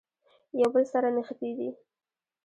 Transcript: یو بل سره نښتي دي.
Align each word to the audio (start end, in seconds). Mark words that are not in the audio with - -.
یو 0.61 0.69
بل 0.73 0.83
سره 0.93 1.07
نښتي 1.15 1.51
دي. 1.57 1.69